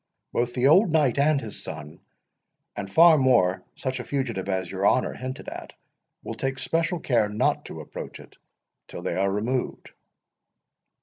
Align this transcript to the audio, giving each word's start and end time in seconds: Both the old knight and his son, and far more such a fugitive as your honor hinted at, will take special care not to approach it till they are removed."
Both 0.33 0.55
the 0.55 0.65
old 0.65 0.89
knight 0.89 1.19
and 1.19 1.39
his 1.39 1.63
son, 1.63 1.99
and 2.75 2.91
far 2.91 3.19
more 3.19 3.63
such 3.75 3.99
a 3.99 4.03
fugitive 4.03 4.49
as 4.49 4.71
your 4.71 4.83
honor 4.83 5.13
hinted 5.13 5.47
at, 5.47 5.73
will 6.23 6.33
take 6.33 6.57
special 6.57 6.99
care 6.99 7.29
not 7.29 7.65
to 7.65 7.81
approach 7.81 8.19
it 8.19 8.39
till 8.87 9.03
they 9.03 9.15
are 9.15 9.31
removed." 9.31 9.91